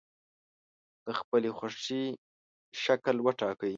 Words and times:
د 1.05 1.07
خپلې 1.19 1.49
خوښې 1.57 2.03
شکل 2.83 3.15
وټاکئ. 3.25 3.69